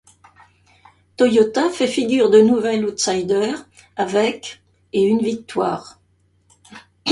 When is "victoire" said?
5.21-5.99